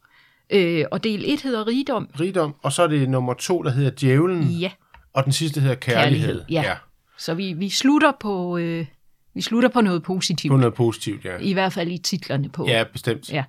øh, 0.50 0.84
og 0.90 1.04
del 1.04 1.24
1 1.26 1.40
hedder 1.42 1.66
Rigdom. 1.66 2.08
Rigdom, 2.20 2.54
og 2.62 2.72
så 2.72 2.82
er 2.82 2.86
det 2.86 3.08
nummer 3.08 3.34
to, 3.34 3.62
der 3.62 3.70
hedder 3.70 3.90
Djævlen, 3.90 4.42
Ja, 4.42 4.70
og 5.12 5.24
den 5.24 5.32
sidste 5.32 5.60
hedder 5.60 5.74
Kærlighed. 5.74 6.26
Kærlighed, 6.26 6.44
ja. 6.48 6.76
så 7.18 7.34
vi, 7.34 7.52
vi, 7.52 7.68
slutter 7.68 8.12
på, 8.20 8.58
øh, 8.58 8.86
vi 9.34 9.40
slutter 9.40 9.68
på 9.68 9.80
noget 9.80 10.02
positivt. 10.02 10.50
På 10.50 10.56
noget 10.56 10.74
positivt, 10.74 11.24
ja. 11.24 11.36
I 11.40 11.52
hvert 11.52 11.72
fald 11.72 11.90
i 11.90 11.98
titlerne 11.98 12.48
på. 12.48 12.66
Ja, 12.68 12.84
bestemt. 12.92 13.32
Ja. 13.32 13.44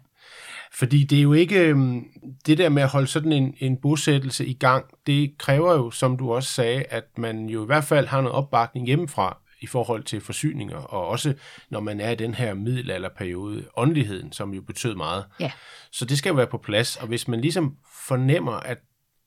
Fordi 0.73 1.03
det 1.03 1.17
er 1.17 1.21
jo 1.21 1.33
ikke, 1.33 1.59
øhm, 1.59 2.07
det 2.45 2.57
der 2.57 2.69
med 2.69 2.83
at 2.83 2.89
holde 2.89 3.07
sådan 3.07 3.31
en, 3.31 3.55
en 3.59 3.77
bosættelse 3.77 4.45
i 4.45 4.53
gang, 4.53 4.85
det 5.07 5.37
kræver 5.37 5.73
jo, 5.73 5.91
som 5.91 6.17
du 6.17 6.33
også 6.33 6.49
sagde, 6.49 6.83
at 6.83 7.03
man 7.17 7.45
jo 7.49 7.63
i 7.63 7.65
hvert 7.65 7.83
fald 7.83 8.07
har 8.07 8.21
noget 8.21 8.35
opbakning 8.35 8.85
hjemmefra 8.85 9.37
i 9.61 9.67
forhold 9.67 10.03
til 10.03 10.21
forsyninger, 10.21 10.77
og 10.77 11.07
også 11.07 11.33
når 11.69 11.79
man 11.79 11.99
er 11.99 12.11
i 12.11 12.15
den 12.15 12.33
her 12.33 12.53
middelalderperiode, 12.53 13.65
åndeligheden, 13.77 14.31
som 14.31 14.53
jo 14.53 14.61
betød 14.61 14.95
meget. 14.95 15.25
Ja. 15.39 15.51
Så 15.91 16.05
det 16.05 16.17
skal 16.17 16.37
være 16.37 16.47
på 16.47 16.57
plads, 16.57 16.95
og 16.95 17.07
hvis 17.07 17.27
man 17.27 17.41
ligesom 17.41 17.75
fornemmer, 18.07 18.51
at, 18.51 18.77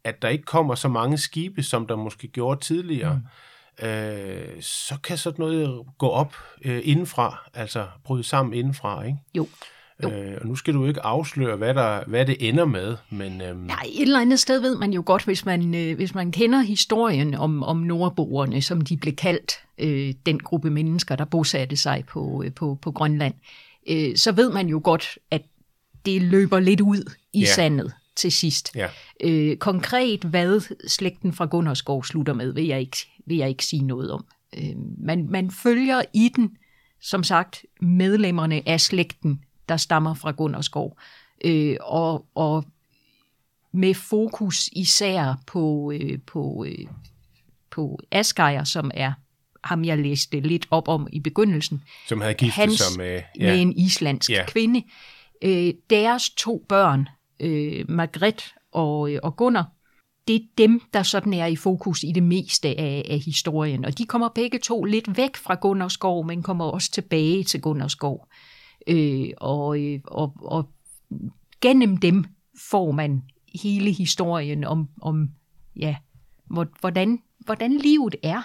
at 0.05 0.23
der 0.23 0.29
ikke 0.29 0.45
kommer 0.45 0.75
så 0.75 0.89
mange 0.89 1.19
skibe, 1.19 1.63
som 1.63 1.87
der 1.87 1.97
måske 1.97 2.29
gjorde 2.29 2.61
tidligere, 2.61 3.15
mm. 3.15 3.29
Øh, 3.83 4.63
så 4.63 4.95
kan 5.05 5.19
sådan 5.19 5.43
noget 5.45 5.87
gå 5.99 6.09
op 6.09 6.35
øh, 6.65 6.81
indenfra, 6.85 7.51
altså 7.55 7.87
bryde 8.05 8.25
sammen 8.25 8.55
indenfra, 8.55 9.03
ikke? 9.05 9.19
Jo. 9.35 9.49
Jo. 10.03 10.11
Øh, 10.11 10.39
og 10.41 10.47
nu 10.47 10.55
skal 10.57 10.75
du 10.75 10.87
ikke 10.87 11.01
afsløre, 11.01 11.57
hvad, 11.57 11.75
der, 11.75 12.05
hvad 12.07 12.27
det 12.27 12.49
ender 12.49 12.65
med, 12.65 12.97
men 13.11 13.41
øhm, 13.41 13.59
Nej, 13.61 13.83
et 13.89 14.03
eller 14.03 14.21
andet 14.21 14.41
sted 14.41 14.61
ved 14.61 14.77
man 14.79 14.93
jo 14.93 15.03
godt, 15.07 15.25
hvis 15.25 15.45
man, 15.45 15.75
øh, 15.75 15.97
hvis 15.97 16.15
man 16.15 16.33
kender 16.33 16.61
historien 16.61 17.35
om, 17.35 17.63
om 17.63 17.77
nordboerne, 17.77 18.63
som 18.63 18.81
de 18.81 18.97
blev 18.97 19.15
kaldt, 19.17 19.53
øh, 19.79 20.15
den 20.27 20.39
gruppe 20.41 20.71
mennesker, 20.71 21.17
der 21.17 21.25
bosatte 21.25 21.77
sig 21.77 22.05
på, 22.09 22.43
øh, 22.47 22.53
på, 22.55 22.79
på 22.83 22.91
Grønland. 22.93 23.35
øh, 23.91 24.17
så 24.17 24.33
ved 24.33 24.53
man 24.53 24.69
jo 24.69 24.81
godt, 24.85 25.19
at 25.31 25.43
det 26.07 26.23
løber 26.23 26.61
lidt 26.61 26.81
ud 26.81 27.13
i 27.33 27.41
Ja. 27.41 27.47
sandet 27.47 27.93
til 28.19 28.33
sidst. 28.33 28.71
Ja. 28.75 28.89
Øh, 29.25 29.57
konkret, 29.57 30.25
hvad 30.25 30.61
slægten 30.89 31.33
fra 31.33 31.47
Gunnerskov 31.47 32.05
slutter 32.05 32.33
med, 32.33 32.53
vil 32.53 32.67
jeg 32.67 32.81
ikke, 32.81 32.97
vil 33.27 33.37
jeg 33.37 33.49
ikke 33.49 33.65
sige 33.65 33.83
noget 33.83 34.11
om. 34.11 34.25
Øh, 34.59 34.75
man, 34.99 35.29
man 35.31 35.51
følger 35.51 36.03
i 36.15 36.31
den, 36.37 36.57
som 37.01 37.25
sagt, 37.25 37.65
medlemmerne 37.81 38.63
af 38.69 38.81
slægten, 38.81 39.41
der 39.69 39.77
stammer 39.77 40.15
fra 40.15 40.31
Gunnerskov. 40.31 40.99
Øh, 41.45 41.77
og, 41.81 42.27
og 42.35 42.65
med 43.73 43.95
fokus 43.95 44.69
især 44.73 45.41
på, 45.47 45.93
øh, 45.95 46.19
på, 46.27 46.65
øh, 46.69 46.87
på 47.71 47.99
Asgeir, 48.11 48.65
som 48.65 48.91
er 48.95 49.13
ham, 49.65 49.85
jeg 49.85 49.99
læste 49.99 50.41
lidt 50.41 50.67
op 50.71 50.89
om 50.89 51.09
i 51.13 51.21
begyndelsen, 51.21 51.83
Som 52.09 52.21
havde 52.21 52.35
giftet 52.35 52.55
Hans- 52.55 52.79
sig 52.79 52.99
med... 52.99 53.23
ja. 53.39 53.51
med 53.53 53.63
en 53.63 53.79
islandsk 53.79 54.31
ja. 54.31 54.45
kvinde. 54.47 54.83
Øh, 55.43 55.75
deres 55.91 56.31
to 56.31 56.65
børn, 56.69 57.09
øh, 57.41 57.85
Margrethe 57.89 58.55
og, 58.73 59.13
øh, 59.13 59.21
og 59.23 59.37
Gunnar, 59.37 59.71
det 60.29 60.37
er 60.37 60.47
dem, 60.59 60.81
der 60.93 61.03
sådan 61.03 61.33
er 61.33 61.47
i 61.47 61.57
fokus 61.57 62.03
i 62.03 62.13
det 62.13 62.23
meste 62.23 62.69
af, 62.69 63.07
af 63.11 63.19
historien. 63.19 63.85
Og 63.85 63.99
de 63.99 64.05
kommer 64.05 64.29
begge 64.29 64.59
to 64.59 64.85
lidt 64.85 65.17
væk 65.17 65.37
fra 65.37 65.55
Gunnerskov, 65.55 66.27
men 66.27 66.43
kommer 66.43 66.65
også 66.65 66.91
tilbage 66.91 67.45
til 67.45 67.61
Gunnerskov. 67.61 68.29
Øh, 68.87 69.29
og, 69.37 69.81
øh, 69.81 70.01
og, 70.05 70.33
og 70.43 70.69
gennem 71.61 71.97
dem 71.97 72.25
får 72.71 72.91
man 72.93 73.23
hele 73.63 73.93
historien 73.93 74.65
om, 74.65 74.89
om 75.03 75.29
ja, 75.77 75.97
hvordan, 76.81 77.19
hvordan 77.39 77.73
livet 77.73 78.17
er 78.23 78.43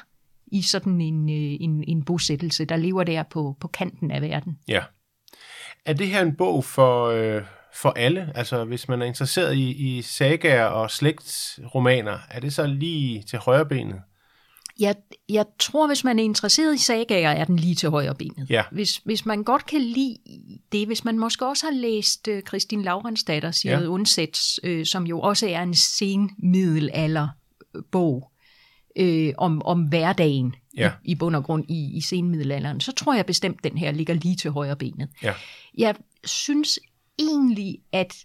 i 0.47 0.61
sådan 0.61 1.01
en, 1.01 1.29
øh, 1.29 1.57
en, 1.59 1.83
en 1.87 2.03
bosættelse, 2.03 2.65
der 2.65 2.75
lever 2.75 3.03
der 3.03 3.23
på, 3.23 3.57
på 3.59 3.67
kanten 3.67 4.11
af 4.11 4.21
verden. 4.21 4.59
Ja. 4.67 4.83
Er 5.85 5.93
det 5.93 6.07
her 6.07 6.21
en 6.21 6.35
bog 6.35 6.65
for, 6.65 7.05
øh, 7.05 7.41
for 7.75 7.89
alle? 7.89 8.31
Altså, 8.35 8.63
hvis 8.63 8.87
man 8.87 9.01
er 9.01 9.05
interesseret 9.05 9.55
i, 9.55 9.69
i 9.97 10.01
sagaer 10.01 10.65
og 10.65 10.91
slægtsromaner, 10.91 12.17
er 12.31 12.39
det 12.39 12.53
så 12.53 12.67
lige 12.67 13.23
til 13.23 13.39
højre 13.39 13.65
benet? 13.65 14.01
Jeg, 14.79 14.95
jeg 15.29 15.45
tror, 15.59 15.87
hvis 15.87 16.03
man 16.03 16.19
er 16.19 16.23
interesseret 16.23 16.75
i 16.75 16.77
sagager, 16.77 17.29
er 17.29 17.45
den 17.45 17.55
lige 17.55 17.75
til 17.75 17.89
højre 17.89 18.15
benet. 18.15 18.49
Ja. 18.49 18.63
Hvis, 18.71 18.95
hvis 18.97 19.25
man 19.25 19.43
godt 19.43 19.65
kan 19.65 19.81
lide 19.81 20.17
det, 20.71 20.87
hvis 20.87 21.05
man 21.05 21.19
måske 21.19 21.47
også 21.47 21.65
har 21.65 21.73
læst 21.73 22.27
uh, 22.27 22.39
Kristin 22.45 22.81
Laurensdatter, 22.81 23.51
Sigrid 23.51 23.83
Ja. 23.83 23.87
Undsets, 23.89 24.59
øh, 24.63 24.85
som 24.85 25.07
jo 25.07 25.19
også 25.19 25.47
er 25.47 25.61
en 25.61 25.75
senmiddelalder 25.75 27.27
bog 27.91 28.31
øh, 28.97 29.33
om, 29.37 29.61
om 29.65 29.81
hverdagen 29.83 30.55
Ja. 30.77 30.91
i, 31.03 31.11
i 31.11 31.15
bund 31.15 31.35
og 31.35 31.43
grund 31.43 31.65
i, 31.69 31.97
i 31.97 32.01
senmiddelalderen, 32.01 32.81
så 32.81 32.91
tror 32.91 33.13
jeg 33.13 33.25
bestemt, 33.25 33.63
den 33.63 33.77
her 33.77 33.91
ligger 33.91 34.13
lige 34.13 34.35
til 34.35 34.51
højre 34.51 34.75
benet. 34.75 35.09
Ja. 35.23 35.33
Jeg 35.77 35.95
synes 36.25 36.79
egentlig, 37.19 37.77
at 37.91 38.15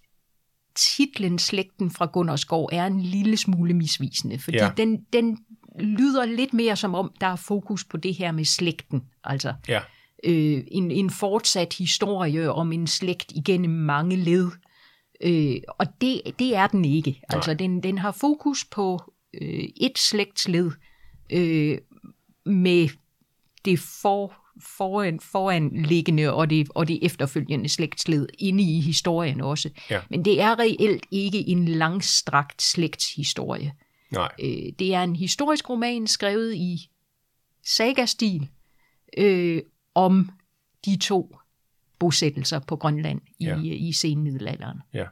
titlen 0.74 1.38
Slægten 1.38 1.90
fra 1.90 2.06
Gunnerskov 2.06 2.68
er 2.72 2.86
en 2.86 3.00
lille 3.00 3.36
smule 3.36 3.74
misvisende, 3.74 4.38
fordi 4.38 4.56
ja. 4.56 4.70
den, 4.76 5.04
den 5.12 5.38
lyder 5.80 6.24
lidt 6.24 6.52
mere 6.52 6.76
som 6.76 6.94
om, 6.94 7.12
der 7.20 7.26
er 7.26 7.36
fokus 7.36 7.84
på 7.84 7.96
det 7.96 8.14
her 8.14 8.32
med 8.32 8.44
slægten. 8.44 9.02
Altså 9.24 9.54
Ja. 9.68 9.80
øh, 10.24 10.64
en, 10.70 10.90
en 10.90 11.10
fortsat 11.10 11.72
historie 11.72 12.52
om 12.52 12.72
en 12.72 12.86
slægt 12.86 13.32
igennem 13.34 13.70
mange 13.70 14.16
led. 14.16 14.50
Øh, 15.20 15.56
og 15.68 15.86
det, 16.00 16.22
det 16.38 16.56
er 16.56 16.66
den 16.66 16.84
ikke. 16.84 17.20
Altså 17.28 17.54
den, 17.54 17.82
den 17.82 17.98
har 17.98 18.12
fokus 18.12 18.64
på 18.64 19.12
øh, 19.34 19.64
et 19.76 19.98
slægtsled 19.98 20.70
øh, 21.32 21.78
med 22.46 22.88
det 23.64 23.78
for, 23.78 24.34
foran, 24.60 25.20
foranliggende 25.20 26.32
og 26.32 26.50
det, 26.50 26.68
og 26.74 26.88
det 26.88 26.98
efterfølgende 27.06 27.68
slægtsled 27.68 28.28
inde 28.38 28.62
i 28.62 28.80
historien 28.80 29.40
også. 29.40 29.70
Ja. 29.90 30.00
Men 30.10 30.24
det 30.24 30.40
er 30.40 30.58
reelt 30.58 31.06
ikke 31.10 31.48
en 31.48 31.64
langstrakt 31.68 32.62
slægtshistorie. 32.62 33.72
Nej. 34.10 34.32
Øh, 34.42 34.72
det 34.78 34.94
er 34.94 35.02
en 35.02 35.16
historisk 35.16 35.70
roman 35.70 36.06
skrevet 36.06 36.54
i 36.54 36.90
sagastil 37.66 38.48
øh, 39.18 39.62
om 39.94 40.30
de 40.84 40.96
to 40.96 41.36
bosættelser 41.98 42.58
på 42.58 42.76
Grønland 42.76 43.20
i, 43.38 43.44
Ja. 43.44 43.58
ja. 43.58 43.74
i 43.74 43.92
senmiddelalderen. 43.92 44.78
Ja. 44.94 45.04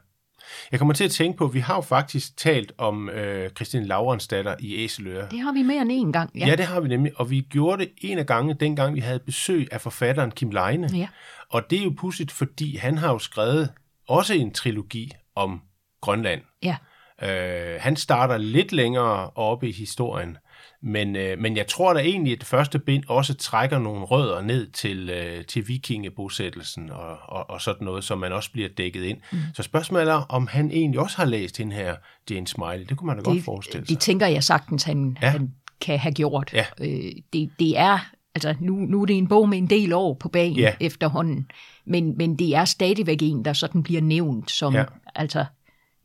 Jeg 0.71 0.79
kommer 0.79 0.93
til 0.93 1.03
at 1.03 1.11
tænke 1.11 1.37
på, 1.37 1.45
at 1.45 1.53
vi 1.53 1.59
har 1.59 1.75
jo 1.75 1.81
faktisk 1.81 2.37
talt 2.37 2.71
om 2.77 3.09
øh, 3.09 3.49
Christine 3.49 3.85
Laurensdatter 3.85 4.55
i 4.59 4.75
Æseløre. 4.83 5.27
Det 5.31 5.39
har 5.39 5.51
vi 5.51 5.61
mere 5.61 5.81
end 5.81 5.91
en 5.91 6.13
gang. 6.13 6.31
Ja. 6.39 6.47
ja, 6.47 6.55
det 6.55 6.65
har 6.65 6.79
vi 6.79 6.87
nemlig, 6.87 7.11
og 7.15 7.29
vi 7.29 7.41
gjorde 7.41 7.83
det 7.83 7.91
en 8.01 8.17
af 8.17 8.25
gange, 8.25 8.53
dengang 8.53 8.95
vi 8.95 8.99
havde 8.99 9.19
besøg 9.19 9.67
af 9.71 9.81
forfatteren 9.81 10.31
Kim 10.31 10.51
Leine. 10.51 10.89
ja. 10.93 11.07
Og 11.49 11.69
det 11.69 11.79
er 11.79 11.83
jo 11.83 11.93
pudsigt, 11.97 12.31
fordi 12.31 12.77
han 12.77 12.97
har 12.97 13.11
jo 13.11 13.19
skrevet 13.19 13.69
også 14.07 14.33
en 14.33 14.53
trilogi 14.53 15.11
om 15.35 15.61
Grønland. 16.01 16.41
ja. 16.63 16.75
Øh, 17.23 17.81
han 17.81 17.95
starter 17.95 18.37
lidt 18.37 18.71
længere 18.71 19.29
oppe 19.29 19.69
i 19.69 19.71
historien, 19.71 20.37
men, 20.83 21.15
øh, 21.15 21.39
men 21.39 21.57
jeg 21.57 21.67
tror 21.67 21.93
da 21.93 21.99
egentlig, 21.99 22.33
at 22.33 22.39
det 22.39 22.47
første 22.47 22.79
bind 22.79 23.03
også 23.07 23.33
trækker 23.33 23.79
nogle 23.79 24.05
rødder 24.05 24.41
ned 24.41 24.67
til, 24.71 25.09
øh, 25.09 25.45
til 25.45 25.67
vikingebosættelsen 25.67 26.89
og, 26.89 27.17
og, 27.23 27.49
og 27.49 27.61
sådan 27.61 27.85
noget, 27.85 28.03
som 28.03 28.17
man 28.17 28.31
også 28.31 28.51
bliver 28.51 28.69
dækket 28.77 29.03
ind. 29.03 29.17
Mm. 29.31 29.37
Så 29.53 29.63
spørgsmålet 29.63 30.09
er, 30.09 30.25
om 30.29 30.47
han 30.47 30.71
egentlig 30.71 30.99
også 30.99 31.17
har 31.17 31.25
læst 31.25 31.57
den 31.57 31.71
her 31.71 31.95
Jane 32.29 32.47
Smiley. 32.47 32.85
Det 32.89 32.97
kunne 32.97 33.07
man 33.07 33.17
da 33.17 33.21
godt 33.23 33.43
forestille 33.43 33.85
sig. 33.87 33.89
det 33.95 33.99
tænker 33.99 34.27
jeg 34.27 34.43
sagtens, 34.43 34.83
han, 34.83 35.17
Ja. 35.21 35.29
han 35.29 35.51
kan 35.81 35.99
have 35.99 36.13
gjort. 36.13 36.53
Ja. 36.53 36.65
Øh, 36.81 37.11
det, 37.33 37.49
det 37.59 37.77
er, 37.77 37.99
altså 38.35 38.55
nu, 38.59 38.73
nu 38.75 39.01
er 39.01 39.05
det 39.05 39.17
en 39.17 39.27
bog 39.27 39.49
med 39.49 39.57
en 39.57 39.69
del 39.69 39.93
år 39.93 40.13
på 40.13 40.29
bagen 40.29 40.55
Ja. 40.57 40.73
efterhånden, 40.79 41.51
men, 41.85 42.17
men 42.17 42.35
det 42.39 42.55
er 42.55 42.65
stadigvæk 42.65 43.17
en, 43.21 43.45
der 43.45 43.53
sådan 43.53 43.83
bliver 43.83 44.01
nævnt 44.01 44.51
som 44.51 44.73
ja. 44.75 44.83
altså 45.15 45.45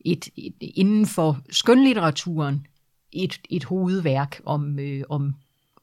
et, 0.05 0.29
et, 0.37 0.53
inden 0.59 1.05
for 1.05 1.39
skønlitteraturen 1.51 2.65
et, 3.13 3.41
et 3.49 3.63
hovedværk 3.63 4.41
om, 4.45 4.79
øh, 4.79 5.03
om, 5.09 5.35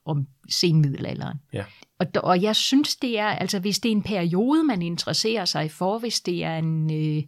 om 0.04 0.26
senmiddelalderen. 0.48 1.38
Ja. 1.52 1.64
Og, 1.98 2.06
og 2.22 2.42
jeg 2.42 2.56
synes, 2.56 2.96
det 2.96 3.18
er, 3.18 3.26
altså 3.26 3.58
hvis 3.58 3.78
det 3.78 3.88
er 3.88 3.92
en 3.92 4.02
periode, 4.02 4.64
man 4.64 4.82
interesserer 4.82 5.44
sig 5.44 5.70
for, 5.70 5.98
hvis 5.98 6.20
det 6.20 6.44
er 6.44 6.58
en, 6.58 6.92
øh, 6.92 7.22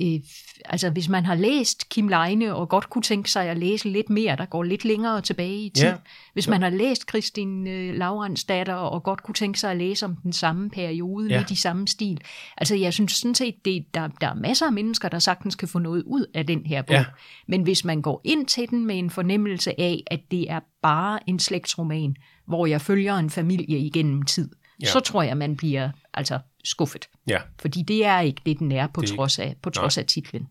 øh, 0.00 0.20
altså 0.64 0.90
hvis 0.90 1.08
man 1.08 1.24
har 1.24 1.34
læst 1.34 1.88
Kim 1.88 2.08
Leine 2.08 2.54
og 2.54 2.68
godt 2.68 2.90
kunne 2.90 3.02
tænke 3.02 3.30
sig 3.30 3.48
at 3.48 3.58
læse 3.58 3.88
lidt 3.88 4.10
mere, 4.10 4.36
der 4.36 4.46
går 4.46 4.62
lidt 4.62 4.84
længere 4.84 5.20
tilbage 5.20 5.58
i 5.58 5.68
tid. 5.74 5.84
Ja. 5.84 5.94
Hvis 6.32 6.48
man 6.48 6.62
har 6.62 6.70
læst 6.70 7.06
Kristin 7.06 7.66
øh, 7.66 7.94
Laurens 7.94 8.44
datter 8.44 8.74
og 8.74 9.02
godt 9.02 9.22
kunne 9.22 9.34
tænke 9.34 9.60
sig 9.60 9.70
at 9.70 9.76
læse 9.76 10.04
om 10.06 10.16
den 10.16 10.32
samme 10.32 10.70
periode, 10.70 11.28
Ja. 11.30 11.38
lidt 11.38 11.50
i 11.50 11.56
samme 11.56 11.88
stil. 11.88 12.20
Altså 12.56 12.74
jeg 12.74 12.92
synes 12.92 13.12
sådan 13.12 13.34
set, 13.34 13.54
det, 13.64 13.84
der, 13.94 14.08
der 14.20 14.28
er 14.28 14.34
masser 14.34 14.66
af 14.66 14.72
mennesker, 14.72 15.08
der 15.08 15.18
sagtens 15.18 15.54
kan 15.54 15.68
få 15.68 15.78
noget 15.78 16.02
ud 16.06 16.26
af 16.34 16.46
den 16.46 16.66
her 16.66 16.82
bog. 16.82 16.94
Ja. 16.94 17.04
Men 17.48 17.62
hvis 17.62 17.84
man 17.84 18.02
går 18.02 18.20
ind 18.24 18.46
til 18.46 18.70
den 18.70 18.86
med 18.86 18.98
en 18.98 19.10
fornemmelse 19.10 19.80
af, 19.80 20.02
at 20.06 20.20
det 20.30 20.50
er 20.50 20.60
bare 20.82 21.20
en 21.26 21.38
slægtsroman, 21.38 22.16
hvor 22.46 22.66
jeg 22.66 22.80
følger 22.80 23.16
en 23.16 23.30
familie 23.30 23.78
igennem 23.78 24.22
tid, 24.22 24.50
ja. 24.82 24.86
så 24.86 25.00
tror 25.00 25.22
jeg, 25.22 25.36
man 25.36 25.56
bliver 25.56 25.90
altså 26.14 26.38
skuffet. 26.64 27.08
Ja. 27.28 27.38
Fordi 27.60 27.82
det 27.82 28.04
er 28.04 28.20
ikke 28.20 28.40
det, 28.46 28.58
den 28.58 28.72
er 28.72 28.86
på 28.94 29.00
Det 29.00 29.08
trods 29.10 29.38
af, 29.38 29.56
på 29.62 29.70
trods 29.70 29.98
af 29.98 30.04
titlen. 30.06 30.48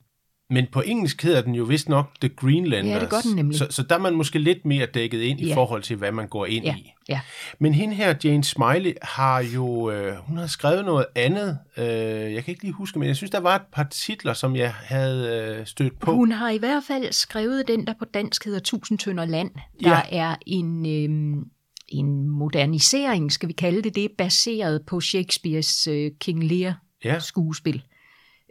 Men 0.49 0.65
på 0.71 0.81
engelsk 0.81 1.23
hedder 1.23 1.41
den 1.41 1.55
jo 1.55 1.63
vist 1.63 1.89
nok 1.89 2.11
The 2.21 2.29
Greenlanders. 2.29 2.93
Ja, 2.95 2.99
det 2.99 3.09
gør 3.09 3.17
den 3.23 3.35
nemlig. 3.35 3.57
Så, 3.59 3.67
så 3.69 3.83
der 3.83 3.95
er 3.95 3.99
man 3.99 4.13
måske 4.13 4.39
lidt 4.39 4.65
mere 4.65 4.85
dækket 4.85 5.21
ind 5.21 5.39
i 5.41 5.47
Ja. 5.47 5.55
forhold 5.55 5.81
til, 5.83 5.95
hvad 5.95 6.11
man 6.11 6.27
går 6.27 6.45
ind 6.45 6.65
Ja, 6.65 6.75
i. 6.75 6.91
ja. 7.09 7.19
Men 7.59 7.73
hende 7.73 7.95
her, 7.95 8.15
Jane 8.23 8.43
Smiley, 8.43 8.93
har 9.01 9.39
jo 9.39 9.91
øh, 9.91 10.15
hun 10.17 10.37
har 10.37 10.47
skrevet 10.47 10.85
noget 10.85 11.05
andet. 11.15 11.59
Øh, 11.77 11.85
jeg 12.33 12.43
kan 12.43 12.51
ikke 12.51 12.63
lige 12.63 12.73
huske, 12.73 12.99
men 12.99 13.07
jeg 13.07 13.15
synes, 13.15 13.31
der 13.31 13.39
var 13.39 13.55
et 13.55 13.61
par 13.73 13.83
titler, 13.91 14.33
som 14.33 14.55
jeg 14.55 14.73
havde 14.73 15.55
øh, 15.59 15.65
stødt 15.65 15.99
på. 15.99 16.13
Hun 16.13 16.31
har 16.31 16.49
i 16.49 16.57
hvert 16.57 16.83
fald 16.87 17.11
skrevet 17.11 17.67
den, 17.67 17.87
der 17.87 17.93
på 17.99 18.05
dansk 18.05 18.45
hedder 18.45 18.59
Tusind 18.59 18.99
Tønder 18.99 19.25
Land. 19.25 19.51
Der 19.83 19.89
Ja. 19.89 20.01
er 20.11 20.35
en, 20.45 20.85
øhm, 20.85 21.43
en 21.87 22.29
modernisering, 22.29 23.31
skal 23.31 23.49
vi 23.49 23.53
kalde 23.53 23.81
det 23.81 23.95
det, 23.95 24.11
baseret 24.17 24.81
på 24.85 25.01
Shakespeares 25.01 25.87
øh, 25.87 26.11
King 26.19 26.43
Lear 26.43 26.79
Ja. 27.05 27.19
skuespil, 27.19 27.83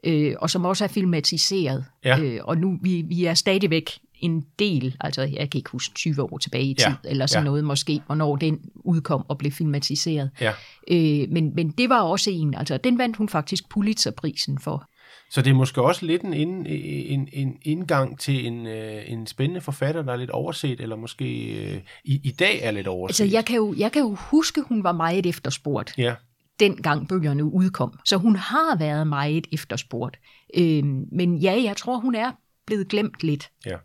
øh, 0.05 0.35
og 0.39 0.51
som 0.51 0.65
også 0.65 0.85
er 0.85 0.89
filmatiseret. 0.89 1.85
Ja. 2.05 2.21
Øh, 2.21 2.41
og 2.45 2.59
nu 2.59 2.79
vi, 2.83 3.03
vi 3.03 3.25
er 3.25 3.35
stadigvæk 3.35 3.91
en 4.15 4.45
del, 4.59 4.97
altså 5.01 5.23
jeg 5.23 5.51
kan 5.51 5.59
ikke 5.59 5.71
huske 5.71 5.95
20 5.95 6.23
år 6.23 6.39
tilbage 6.39 6.65
i 6.65 6.75
tid, 6.75 6.87
Ja, 7.05 7.11
eller 7.11 7.27
sådan 7.27 7.45
ja. 7.45 7.51
noget 7.51 7.65
måske, 7.65 8.01
hvornår 8.07 8.37
den 8.37 8.59
udkom 8.75 9.25
og 9.29 9.39
blev 9.39 9.53
filmatiseret. 9.53 10.31
Ja. 10.41 10.53
Øh, 10.91 11.29
men, 11.31 11.55
men 11.55 11.71
det 11.71 11.89
var 11.89 12.01
også 12.01 12.31
en, 12.31 12.55
altså 12.55 12.77
den 12.77 12.99
vandt 12.99 13.17
hun 13.17 13.29
faktisk 13.29 13.69
Pulitzerprisen 13.69 14.59
for. 14.59 14.89
Så 15.33 15.43
det 15.43 15.51
er 15.51 15.55
måske 15.55 15.83
også 15.83 16.07
lidt 16.07 16.23
en, 16.23 16.33
ind, 16.33 16.67
en, 16.69 17.29
en 17.33 17.59
indgang 17.63 18.19
til 18.19 18.47
en, 18.47 18.67
øh, 18.67 19.03
en 19.07 19.27
spændende 19.27 19.61
forfatter, 19.61 20.03
der 20.03 20.13
er 20.13 20.17
lidt 20.17 20.31
overset, 20.31 20.81
eller 20.81 20.97
måske 20.97 21.25
øh, 21.65 21.81
i, 22.05 22.21
i 22.25 22.31
dag 22.31 22.63
er 22.63 22.71
lidt 22.71 22.87
overset. 22.87 23.25
Altså 23.25 23.37
jeg 23.37 23.45
kan, 23.45 23.57
jo, 23.57 23.75
jeg 23.79 23.93
kan 23.93 24.03
jo 24.03 24.15
huske, 24.15 24.63
hun 24.63 24.85
var 24.85 24.93
meget 24.93 25.27
efterspurgt, 25.27 25.95
Ja, 25.99 26.15
dengang 26.61 27.09
bøgerne 27.09 27.45
udkom. 27.45 27.99
Så 28.05 28.17
hun 28.17 28.37
har 28.37 28.77
været 28.79 29.07
meget 29.07 29.47
efterspurgt. 29.53 30.19
Øh, 30.57 30.85
men 31.13 31.37
ja, 31.37 31.63
jeg 31.65 31.77
tror, 31.77 31.99
hun 31.99 32.15
er 32.15 32.33
blevet 32.67 32.89
glemt 32.89 33.23
lidt. 33.23 33.51
ja. 33.67 33.77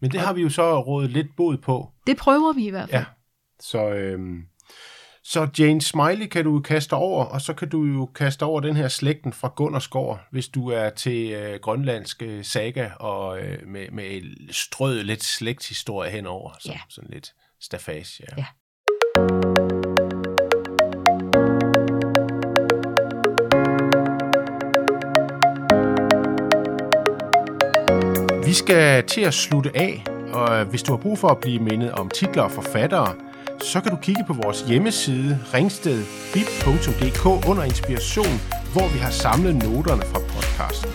Men 0.00 0.10
det 0.10 0.20
har 0.20 0.32
vi 0.32 0.42
jo 0.42 0.48
så 0.48 0.80
rådet 0.80 1.10
lidt 1.10 1.36
bod 1.36 1.56
på. 1.56 1.90
Det 2.06 2.16
prøver 2.16 2.52
vi 2.52 2.66
i 2.66 2.70
hvert 2.70 2.90
fald. 2.90 3.00
Ja. 3.00 3.04
Så, 3.60 3.88
øhm, 3.88 4.42
Så 5.24 5.48
Jane 5.58 5.82
Smiley 5.82 6.26
kan 6.26 6.44
du 6.44 6.60
kaste 6.60 6.92
over, 6.94 7.24
og 7.24 7.40
så 7.40 7.54
kan 7.54 7.68
du 7.68 7.84
jo 7.84 8.06
kaste 8.06 8.42
over 8.42 8.60
den 8.60 8.76
her 8.76 8.88
slægten 8.88 9.32
fra 9.32 9.52
Gunnarsgård, 9.56 10.20
hvis 10.30 10.48
du 10.48 10.68
er 10.68 10.90
til 10.90 11.30
øh, 11.32 11.60
grønlandsk 11.60 12.22
øh, 12.22 12.44
saga 12.44 12.90
og 13.00 13.40
øh, 13.40 13.68
med, 13.68 13.90
med 13.92 14.22
strød 14.52 15.02
lidt 15.02 15.24
slægtshistorie 15.24 16.10
henover. 16.10 16.50
Så, 16.60 16.72
Ja. 16.72 16.80
Sådan 16.88 17.10
lidt 17.12 17.32
stafage. 17.60 18.06
Ja. 18.20 18.34
Ja. 18.38 18.46
Vi 28.44 28.52
skal 28.52 29.06
til 29.06 29.20
at 29.20 29.34
slutte 29.34 29.70
af, 29.74 30.04
og 30.32 30.64
hvis 30.64 30.82
du 30.82 30.92
har 30.92 30.98
brug 30.98 31.18
for 31.18 31.28
at 31.28 31.38
blive 31.40 31.58
mindet 31.58 31.92
om 31.92 32.10
titler 32.10 32.42
og 32.42 32.50
forfattere, 32.50 33.14
så 33.64 33.80
kan 33.80 33.90
du 33.90 33.96
kigge 33.96 34.24
på 34.26 34.32
vores 34.32 34.60
hjemmeside 34.60 35.38
ringstedbib.dk 35.54 37.48
under 37.48 37.62
inspiration, 37.62 38.40
hvor 38.72 38.88
vi 38.92 38.98
har 38.98 39.10
samlet 39.10 39.54
noterne 39.54 40.02
fra 40.02 40.20
podcasten. 40.34 40.90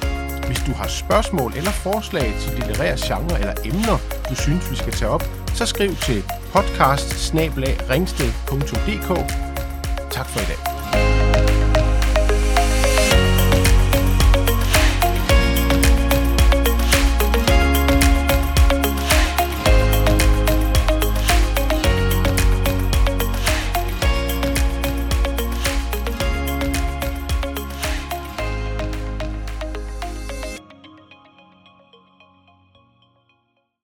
Hvis 0.47 0.59
du 0.67 0.71
har 0.71 0.87
spørgsmål 0.87 1.53
eller 1.57 1.71
forslag 1.71 2.33
til 2.41 2.53
litterære 2.55 2.97
genre 3.07 3.39
eller 3.39 3.53
emner, 3.65 3.97
du 4.29 4.35
synes, 4.35 4.71
vi 4.71 4.75
skal 4.75 4.93
tage 4.93 5.11
op, 5.11 5.23
så 5.53 5.65
skriv 5.65 5.95
til 5.95 6.23
podcast 6.53 7.33
Tak 10.11 10.29
for 10.29 10.39
i 10.39 10.45
dag. 10.45 10.76